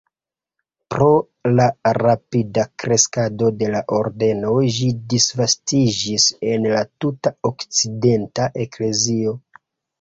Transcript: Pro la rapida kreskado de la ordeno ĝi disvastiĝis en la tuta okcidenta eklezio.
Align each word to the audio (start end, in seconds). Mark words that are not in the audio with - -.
Pro 0.93 1.09
la 1.59 1.67
rapida 1.97 2.65
kreskado 2.85 3.51
de 3.59 3.69
la 3.77 3.83
ordeno 3.99 4.57
ĝi 4.79 4.89
disvastiĝis 5.15 6.27
en 6.55 6.69
la 6.75 6.83
tuta 6.99 7.37
okcidenta 7.53 8.53
eklezio. 8.67 9.41